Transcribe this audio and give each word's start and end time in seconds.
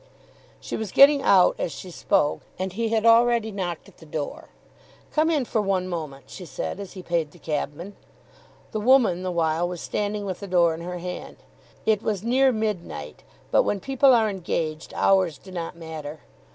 She 0.59 0.75
was 0.75 0.91
getting 0.91 1.21
out 1.21 1.55
as 1.59 1.71
she 1.71 1.91
spoke, 1.91 2.41
and 2.57 2.73
he 2.73 2.89
had 2.89 3.05
already 3.05 3.51
knocked 3.51 3.87
at 3.87 3.97
the 3.97 4.05
door. 4.07 4.49
"Come 5.11 5.29
in 5.29 5.45
for 5.45 5.61
one 5.61 5.87
moment," 5.87 6.23
she 6.27 6.43
said 6.43 6.79
as 6.79 6.93
he 6.93 7.03
paid 7.03 7.29
the 7.29 7.37
cabman. 7.37 7.95
The 8.71 8.79
woman 8.79 9.21
the 9.21 9.29
while 9.29 9.69
was 9.69 9.79
standing 9.79 10.25
with 10.25 10.39
the 10.39 10.47
door 10.47 10.73
in 10.73 10.81
her 10.81 10.97
hand. 10.97 11.37
It 11.85 12.01
was 12.01 12.23
near 12.23 12.51
midnight, 12.51 13.21
but, 13.51 13.61
when 13.61 13.79
people 13.79 14.11
are 14.11 14.27
engaged, 14.27 14.91
hours 14.95 15.37
do 15.37 15.51
not 15.51 15.75
matter. 15.77 16.21